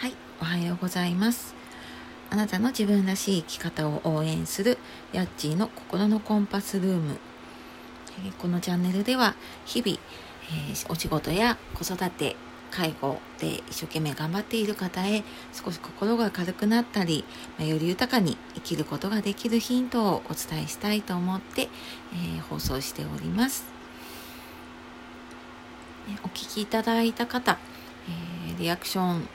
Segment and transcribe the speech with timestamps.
[0.00, 1.56] はい、おはようございます。
[2.30, 4.78] あなたの自分らしい生き方を応援する
[5.12, 7.18] ヤッチーの心のコンパスルーム。
[8.38, 9.34] このチャンネルでは
[9.64, 9.98] 日々、
[10.70, 12.36] えーお仕事や子育て、
[12.70, 17.24] 介護で一生懸命頑張っている方へ少し心が軽くなったり、
[17.58, 21.62] まより豊かに生きることができるヒントをお伝えしたいと思って、
[22.12, 23.66] えー放送しております。
[26.22, 27.58] お聞きいただいた方、
[28.46, 29.28] えーリアクション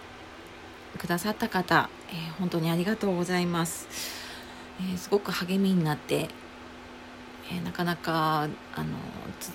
[0.97, 3.87] くださった方、えー本当にありがとうございます、
[4.79, 6.29] えーすごく励みになって、
[7.51, 8.43] えーなかなか
[8.75, 8.97] あの
[9.39, 9.51] つ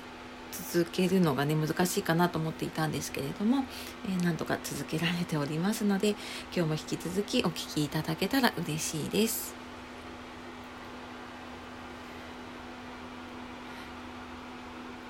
[0.74, 3.65] 続けるのがね難しいかなと思っていたんですけれども、
[4.06, 6.19] えーなんとか続けられておりますので今
[6.52, 9.55] 日も引き続きお聞きいただけたら嬉しいです。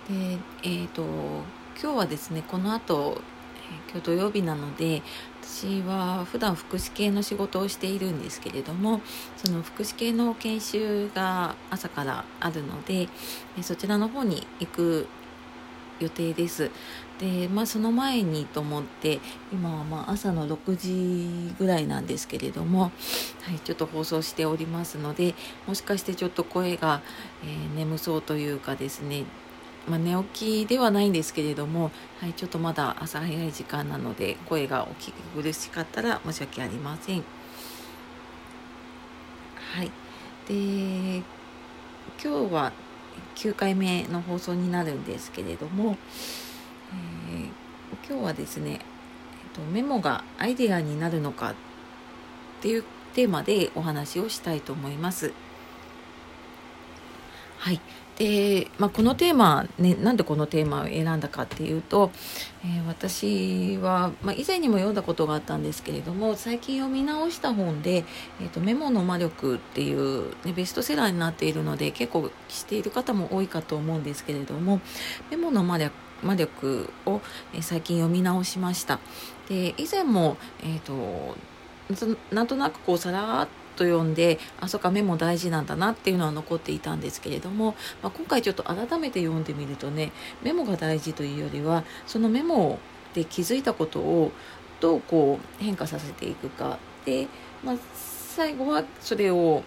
[0.08, 3.20] でえっ、と今日はですねこの後、
[3.90, 5.02] 今日土曜日なので
[5.42, 9.00] 私は普段福祉系の仕事をしているんですけれども
[9.36, 13.08] その福祉系の研修が朝からあるので
[13.62, 15.06] そちらの方に行く
[16.00, 16.70] 予定です。
[17.19, 19.19] でまあその前にと思って
[19.52, 22.91] 今はまあ朝の6時ぐらいなんですけれども、は
[23.52, 25.34] い、ちょっと放送しておりますので
[25.66, 27.02] もしかしてちょっと声が、
[27.42, 29.24] えー眠そうというかですね
[29.86, 31.90] まあ、寝起きではないんですけれども、
[32.20, 37.24] はい、ちょっとまだ朝早い時間なので声がお聞き苦しかったら申し訳ありません。
[39.74, 39.90] はい、
[40.48, 41.22] で
[42.22, 42.72] 今日は
[43.36, 45.96] 9回目の放送になるんですけれども、
[46.92, 47.68] えー
[48.08, 48.78] 今日はですね、えっ
[49.52, 51.54] と、メモがアイデアになるのかっ
[52.62, 52.84] ていう
[53.14, 55.34] テーマでお話をしたいと思います。
[57.58, 57.80] はい。
[58.19, 62.11] で、まあ、このテーマ、ね、なんでこのテーマを選んだかっていうと、
[62.64, 68.05] えー私は、まあ、以前にも読んだことがあったんですけれども最近読み直した本で
[68.41, 74.80] 「えーとメモの魔力」っていう、ね、ベストセラーになっているので結構知っている方も多いかと思うんですけれども
[75.30, 77.20] メモの魔力魔力を、
[77.55, 78.98] え最近読み直しました。
[79.48, 81.36] で以前も、えーと
[82.30, 90.12] なんとなくこうさらっと読んであそうかメモ大事なんだなっていうのは残っていたんですけれども、まあ、今回ちょっと改めて読んでみるとね
[90.42, 92.78] メモが大事というよりはそのメモ
[93.14, 94.32] で気づいたことを
[94.80, 96.78] どうこう変化させていくか。
[97.04, 97.26] で、
[97.64, 99.62] まあ、最後はそれを、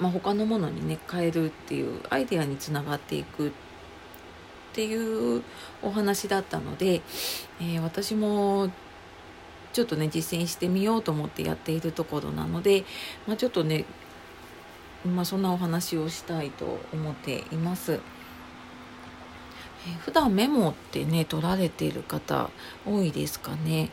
[0.00, 3.52] まあ、他のものにね変えるっていうアイデアにつながっていくっ
[4.72, 5.42] ていう
[5.82, 7.02] お話だったので、
[7.60, 8.70] えー私も
[9.72, 12.84] ちょっとね実践してみようと思ってやっているところなので、
[13.26, 13.84] まあ、ちょっとね、
[15.04, 18.00] まあ、そんなお話をしたいと思っています。
[19.88, 22.50] え普段メモってね取られている方
[22.86, 23.90] 多いですかね。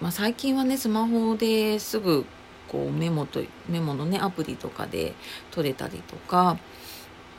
[0.00, 2.26] まあ、最近はねスマホですぐ
[2.68, 5.14] こうメモとメモのねアプリとかで
[5.50, 6.58] 取れたりとか、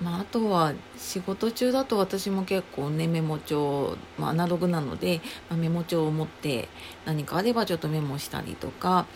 [0.02, 6.68] まあ、あとは仕事中だと私も結構ねメモ帳、まあ、アナログなので、まあ、メモ帳を持って
[7.06, 9.08] 何かあればちょっとメモしたりとか、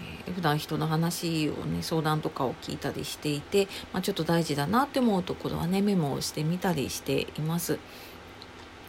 [0.00, 7.78] えー普段人の話をね相談とかを聞いたりしていて、まあ、ちょっと大事だなって思うところはねメモをしてみたりしています。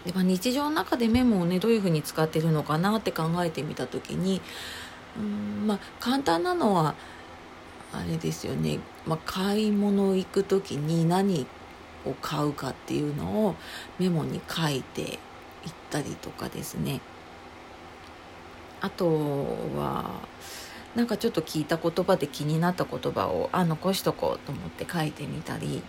[0.05, 4.39] でまあ、日常の中でメモをねどういうふうに使ってるのかなって考えてみた時に
[5.17, 6.93] うんまあ簡単なのは
[7.93, 11.47] あれですよね、まあ、買い物行く時に何
[12.05, 13.55] を買うかっていうのを
[13.99, 15.17] メモに書いていっ
[15.89, 17.01] たりとかですね。
[18.81, 19.07] あと
[19.75, 20.21] は
[20.93, 25.81] なんかちょっと聞いた言葉で気になった言葉をあ残しとこうと思って書いてみたり。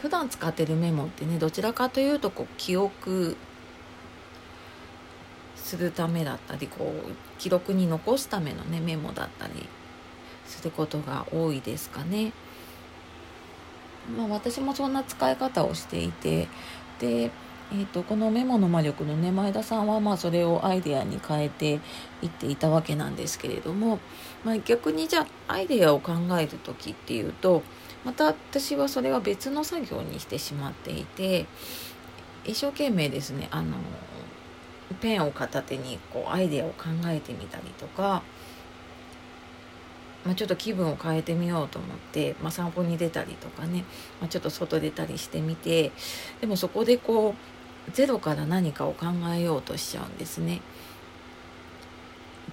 [0.00, 3.36] 普段使ってるメモってねどちらかというとこう記憶
[5.56, 9.68] するためだったりこう記録に残すためのねメモだったり。
[10.50, 12.32] することが多いですかね。
[14.16, 16.48] まあ、私もそんな使い方をしていて
[16.98, 17.30] で、
[17.72, 21.80] えー、とこのメモの魔力のね前田さんはまあそれをアイデアに変えて
[22.22, 24.00] いっていたわけなんですけれども、
[24.44, 27.62] まあ、逆にじゃあアイデアを考える時っていうと
[28.04, 31.46] また私はそれは別の作業にしてしまっていて
[32.44, 33.76] 一生懸命ですねあの
[35.00, 38.22] ペンを片手にこうアイデアを考えてみたりとか、
[40.24, 43.84] まあ、ちょっと気分を変えてみようと思って、まあ、散歩に出たりとかね、
[44.20, 45.92] まあ、ちょっと外出たりしてみて
[46.40, 47.34] でもそこでこ
[47.88, 50.60] うゼロから何かを考えようとしちゃうんですね。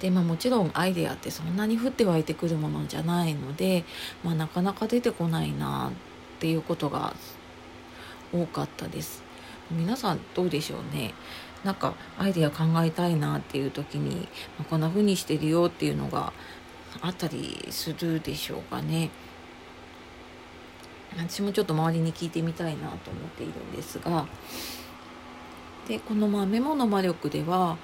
[0.00, 3.84] でまあ、もちろんアイデアってそんなに降って湧いてくるものじゃないので、
[4.22, 7.16] まあ、なかなか出てこないなっていうことが
[8.32, 9.24] 多かったです。
[9.70, 11.12] 皆さんどうでしょうね
[11.64, 14.28] なんかアイデア考えたいなっていう時に、
[14.58, 16.32] まあ、こんな風にしてるよっていうのが
[17.00, 19.10] あったりするでしょうかね。
[21.16, 24.26] 私もちょっと周りに聞いてみたいなと思っているんですが
[25.88, 27.78] でこのまあメモの魔力では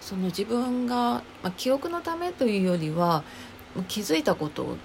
[0.00, 3.24] その自分が、まあ、記憶のためというよりは
[3.88, 4.76] 気づいたこと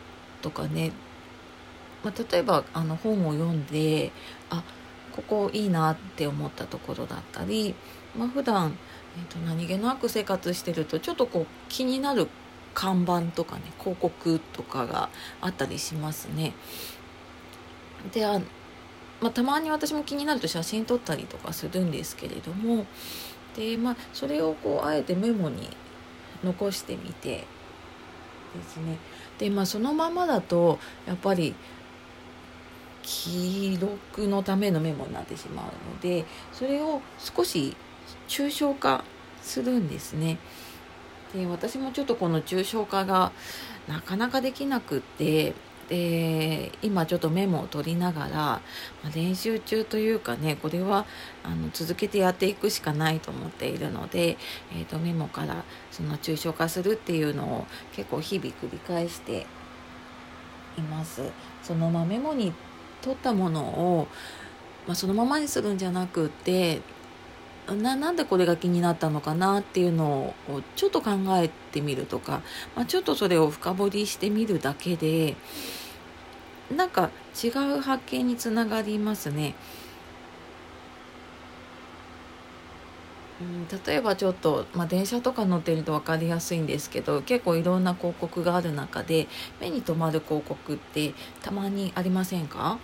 [0.42, 0.92] とかね、
[2.04, 4.12] まあ、例えばあの本を読んで
[4.50, 4.64] あ
[5.12, 7.76] ここいいなって思ったところだったり、
[8.18, 8.78] まあ、普段、
[9.18, 12.30] えーと、何気なく生活してるとちょっとこう気になる
[12.74, 15.10] 看板とかね広告とかが
[15.42, 16.54] あったりしますね。
[18.14, 18.40] であ、
[19.20, 22.86] まあ、たまに私も気になると写真撮ったりとかするんですけれども
[23.56, 25.70] で、まあ、それをこうあえてメモに
[26.44, 27.46] 残してみて
[28.56, 28.98] ですね
[29.38, 31.54] でまあそのままだとやっぱり
[33.04, 37.76] 記録のためのメモになってしまうのでそれを少し
[38.28, 39.04] 抽象化
[39.42, 40.38] するんですね。
[41.34, 43.32] で私もちょっとこの抽象化が
[43.88, 45.54] なかなかできなくって
[45.92, 48.62] で今ちょっとメモを取りながら、ま
[49.08, 51.06] あ、練習中というかねこれは
[51.44, 54.38] あの続けてやっていくしかないと思っているので、
[54.74, 59.46] えーと、メモからその抽象化するっていうのを結構日々繰り返して
[60.78, 61.24] います。
[61.62, 62.54] そのまメモに
[63.02, 64.08] 取ったものを、
[64.88, 66.80] まあ、そのままにするんじゃなくて
[67.74, 72.42] ななんでこれが気になったのかなっていうのをちょっと考えてみるとか、
[72.76, 75.36] まあ、ちょっとそれを深掘りしてみるだけで
[76.76, 77.10] なんか
[77.44, 79.56] 違う発見につながりますね。
[83.42, 89.28] うん、例えばちょっと、まあ、電車とか乗ってると分かりやすいんですけど結構いろんな広告がある中で
[89.60, 92.78] 目に留まる広告ってたまにありませんか？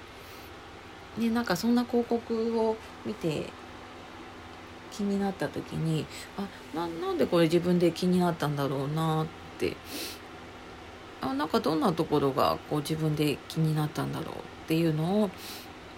[1.16, 2.76] ね、なんかそんな広告を
[3.06, 3.46] 見て
[4.98, 6.06] 気になった時に
[6.38, 9.28] あななんでこれ自分で気になったんだろうなっ
[9.58, 9.76] て。
[11.20, 15.30] あなんかどんなところがこう自分で気になったんだろうっていうのを、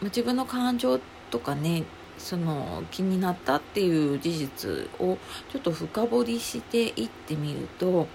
[0.01, 0.97] 自分の感情
[1.29, 1.83] とかね
[2.17, 4.69] その気になったっていう事実
[4.99, 5.17] を
[5.51, 8.07] ちょっと深掘りしていってみると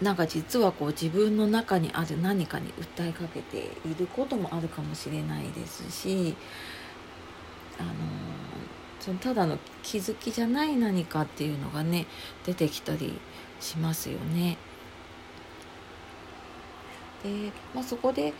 [0.00, 6.36] なんか実はこう自分の中にある何かに訴えかけていることもあるかもしれないですし
[7.78, 7.90] あの
[9.00, 12.06] そのただの気づきじゃない何かっていうのがね
[12.44, 13.18] 出てきたり
[13.58, 14.56] しますよね。
[17.22, 18.32] で、まあ、そこで、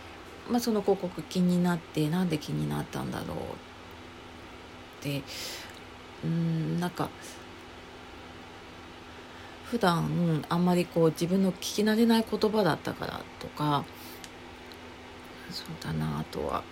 [0.50, 5.22] まあ、その広告気になってなんで気になったんだろうって。
[6.22, 7.08] うんなんか
[9.64, 13.84] 普段あんまりこう自分の聞き慣れない言葉だったからとか。
[15.50, 16.62] そうだなあとは。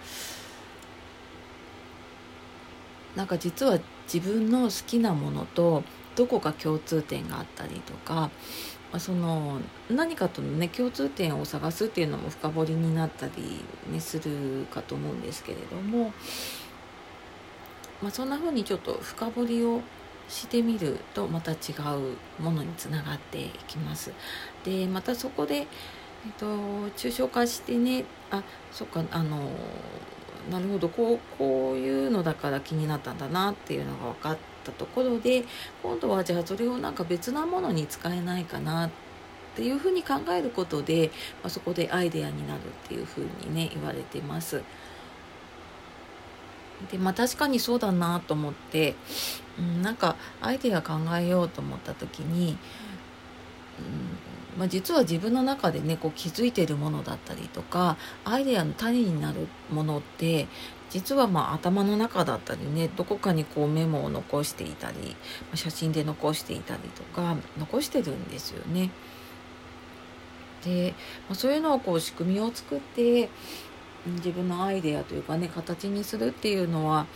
[3.19, 3.81] なんか実は
[4.13, 5.83] 自分の好きなものと
[6.15, 8.31] どこか共通点があったりとか
[9.01, 9.59] その
[9.91, 13.33] 何かとのね共通点を探すっていうのも深掘りになったり、
[13.93, 16.13] ね、するかと思うんですけれども、
[18.01, 19.81] まあ、そんな風にちょっと深掘りを
[20.29, 21.57] してみるとまた違
[22.39, 24.13] うものにつながっていきます。
[24.65, 25.67] でまたそこで、えっ
[26.39, 26.47] と、
[26.91, 29.51] 抽象化してねあそっかあの
[30.51, 35.45] なるほどこうこういうのだから気になったんだなっていうのが分かったところで
[35.83, 38.91] 今度はじゃあそれをなんか別なものに使えないかなっ
[39.57, 41.11] ていうふうに考えることで、
[41.43, 44.63] まあ、そこでアイデアになるっていうふうにね言われてます。
[46.93, 48.95] でまあ確かにそうだなと思って、
[49.59, 52.57] うん、なんかアイデア考えようと思った時に、
[53.79, 60.49] うんまあ、実は自分の中でねこう気づいてるものだったりとかアイデアの種になるものって
[60.91, 65.17] 実はまあ頭の中だったりねどこかにこうメモを残していたり
[65.55, 68.91] 写真で残していたりとか残してるんですよね。
[70.65, 70.95] で、
[71.29, 73.31] まあ、そういうのをこう仕組みを作って
[74.07, 77.07] 自分のアイデアというかね形にするっていうのは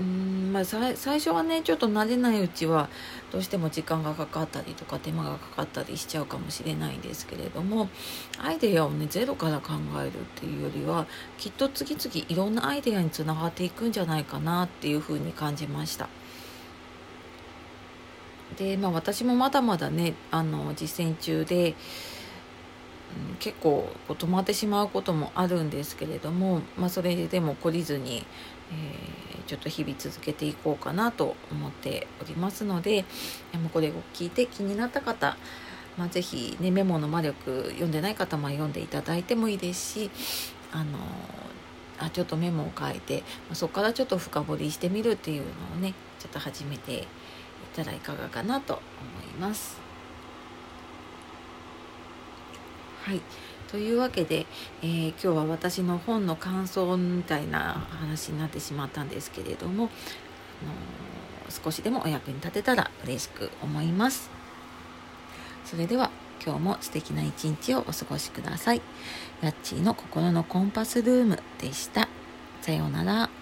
[0.00, 2.88] うんまあ、最初はねちょっと慣れないうちは
[3.30, 7.88] どうしても時間がかかったりとか手間がかかったりしちゃうかもしれないんですけれども
[8.38, 11.06] アイデアをねゼロから考えるっていうよりは
[11.36, 16.08] きっと次々いろんなアイデアにつながっていくんじゃないかなっていうふうに感じました。
[18.56, 21.74] でまあ私もまだまだねあの実践中で
[23.38, 28.24] 結構こう止まってしまうこともあるんですけれども、まあ、それでも懲りずに、
[28.70, 33.04] えー、ちょっと日々続けていこうかなと思っておりますので
[33.72, 35.36] これを聞いて気になった方、
[35.98, 40.10] まあ、是非、ね、メモの魔力読んでない方も読んでいただいてもいいですし
[40.72, 40.98] あの
[41.98, 47.04] あちょっとメモを書いてそこからちょっと深掘りしてみるっていうのをねちょっと始めていっ
[47.74, 48.82] たらいかがかなと思
[49.30, 49.81] います。
[53.02, 53.20] はい
[53.72, 54.46] というわけで、
[54.82, 64.30] えー、今日は私の本の感想みたいな話になってしまったんですけれども、あのー、少しでもお役に立てたら嬉しく思います。
[65.64, 66.10] それでは
[66.44, 68.82] 今日も素敵な一日をお過ごしください。
[69.40, 72.08] ヤッチーの心のコンパスルームでした。
[72.60, 73.41] さようなら。